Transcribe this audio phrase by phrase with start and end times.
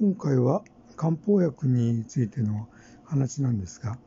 [0.00, 0.64] 今回は
[0.96, 2.70] 漢方薬についての
[3.04, 3.98] 話なんですが、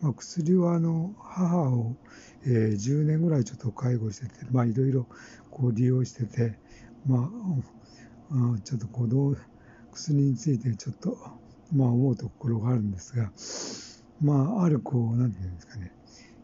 [0.00, 1.96] まあ、薬はあの母を、
[2.44, 5.06] えー、10年ぐらいちょっと介護してて、まあ、いろいろ
[5.52, 6.58] こう利用してて、
[7.06, 7.30] ま
[8.32, 9.36] あ、あちょっとこう
[9.92, 11.16] 薬についてちょっと、
[11.72, 13.30] まあ、思うところがあるんですが、
[14.20, 15.92] まあ、あるこう、なんていうんですかね、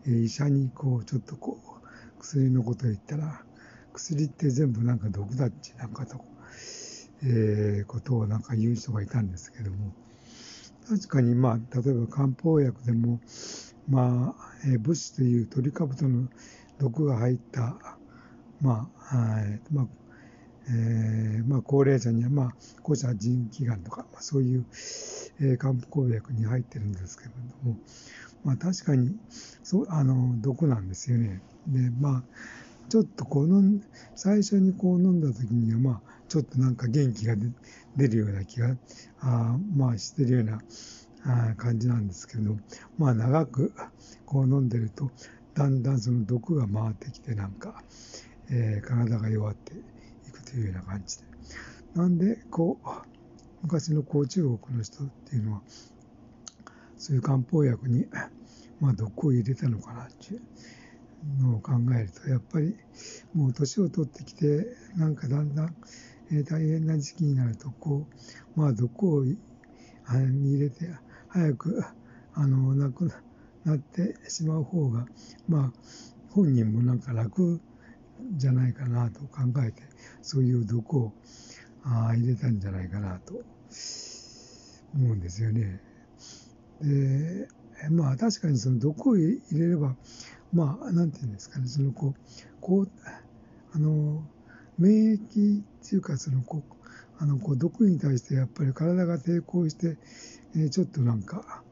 [0.06, 3.42] えー、医者にこう、ちょっとこう、薬のことを言ったら、
[3.92, 6.24] 薬って全部なんか毒だっちなんかと。
[7.24, 9.92] えー、ことをなんか言う人がいたんですけども、
[10.88, 13.20] 確かにまあ、例えば漢方薬でも、
[13.88, 16.28] まあ、えー、物質というトリカブトの
[16.78, 17.76] 毒が入った、
[18.60, 19.86] まあ、はい、まあ、
[20.68, 24.64] えー、まあ、高齢者には、まあ、高者腎気がんとか、まあ、そういう、
[25.40, 27.30] えー、漢方薬に入ってるんですけれ
[27.62, 27.76] ども、
[28.44, 29.16] まあ、確かに、
[29.62, 31.40] そう、あの、毒なんですよね。
[31.66, 32.22] で、まあ、
[32.88, 33.80] ちょっとこう飲ん、
[34.14, 37.34] 最初にこう飲んだ時には、まあ、ちょっとなんか元気が
[37.96, 38.76] 出るような気が、
[39.20, 40.60] あまあしてるような
[41.26, 42.56] あ感じなんですけど、
[42.98, 43.72] まあ長く
[44.26, 45.10] こう飲んでると、
[45.54, 47.82] だんだんその毒が回ってきてなんか、
[48.50, 49.72] えー、体が弱って
[50.28, 51.24] いくというような感じで。
[51.94, 52.88] なんで、こう、
[53.62, 55.62] 昔のこう中国の人っていうのは、
[56.98, 58.06] そういう漢方薬に、
[58.80, 60.42] まあ毒を入れたのかなっていう。
[61.40, 62.76] のを考えると、やっぱり
[63.34, 64.66] もう年を取ってきて、
[64.96, 65.74] なんかだんだん、
[66.30, 68.06] えー、大変な時期になると、こ
[68.56, 69.38] う、まあ毒をに
[70.54, 70.90] 入れて、
[71.28, 71.84] 早く、
[72.34, 73.12] あの、亡く
[73.64, 75.06] なってしまう方が、
[75.48, 75.72] まあ、
[76.30, 77.60] 本人もなんか楽
[78.36, 79.82] じゃないかなと考えて、
[80.22, 81.12] そういう毒を
[81.84, 83.34] あ入れたんじゃないかなと
[84.94, 85.80] 思うんですよね。
[86.80, 87.48] で、
[87.90, 89.96] まあ確かにその毒を入れれば、
[90.54, 92.20] まあ、なんていうんですかね、そのこう、
[92.60, 92.90] こう、
[93.74, 94.22] あの、
[94.78, 96.74] 免疫っていうか、そのこう、
[97.18, 99.98] あの、こう、毒に対してやっぱり体が抵抗して、
[100.56, 101.62] えー、ちょっとなんか、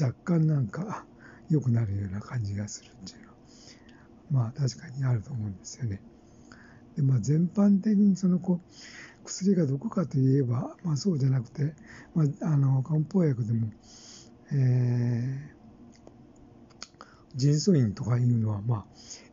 [0.00, 1.04] 若干なんか、
[1.50, 6.00] 良くなるような感じがするっていうのは、まあ確かにあると思うんですよね。
[6.96, 11.74] で、まあ全般的にそのこう、薬が毒かといえば、まあそうじゃなくて、
[12.14, 13.68] まあ、あの、漢方薬でも、
[14.52, 15.59] えー、
[17.34, 18.84] 腎素因とかいうのは、まあ、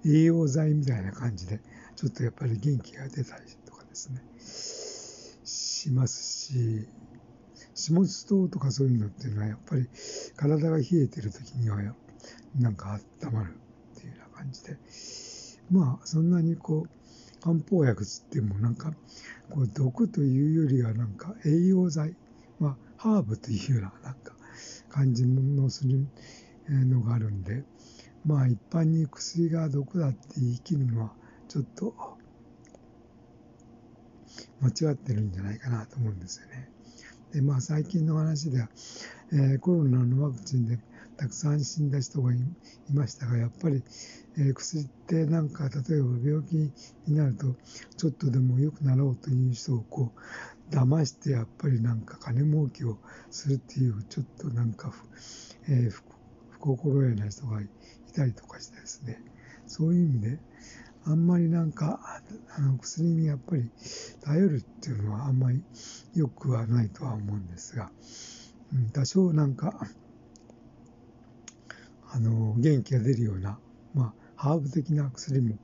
[0.05, 1.59] 栄養剤みたいな感じで、
[1.95, 4.21] ちょっとやっぱり元気が出たりとかですね、
[5.45, 6.87] しますし、
[7.73, 9.87] 下津糖とかそういうのっていうのは、やっぱり
[10.35, 11.77] 体が冷えてる時には、
[12.59, 13.55] なんか温まる
[13.95, 14.77] っていうような感じで、
[15.71, 18.91] まあ、そんなにこう、漢方薬つってもなんか、
[19.49, 22.15] こう毒というよりはなんか栄養剤、
[22.59, 24.33] まあ、ハーブというようななんか
[24.89, 26.07] 感じのする
[26.67, 27.63] のがあるんで、
[28.27, 31.11] まあ一般に薬が毒だって言い切るのは
[31.47, 31.95] ちょっと
[34.59, 36.69] 間違ってるんじゃないかなと思うんですよね。
[37.31, 38.69] で、まあ最近の話では、
[39.31, 40.77] えー、コロナのワクチンで
[41.15, 42.37] たくさん死んだ人がい
[42.93, 43.81] ましたが、やっぱり、
[44.37, 46.71] えー、薬ってなんか例えば病気に
[47.15, 47.55] なると
[47.95, 52.97] ちょっとでも良くなろうという人をこう騙してやっぱりなんか金儲けを
[53.31, 54.91] するっていうちょっとなんか、
[55.69, 56.16] えー、
[56.59, 57.67] 不心得な人がい
[58.13, 59.19] たりとかしてですね、
[59.67, 60.39] そういう意味で、
[61.05, 62.21] あんまりなんか、
[62.57, 63.69] あの薬にやっぱり
[64.21, 65.63] 頼るっていうのはあんまり
[66.13, 67.91] 良くはないとは思うんですが、
[68.73, 69.87] うん、多少なんか、
[72.09, 73.59] あの、元気が出るような、
[73.93, 75.55] まあ、ハーブ的な薬も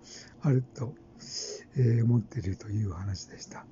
[0.42, 0.94] あると、
[1.76, 3.66] えー、思っているという話でした。